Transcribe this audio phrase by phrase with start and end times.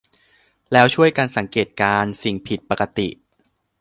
[0.71, 3.07] แล้วช่วยกันสังเกตการณ์สิ่งผิดปกติ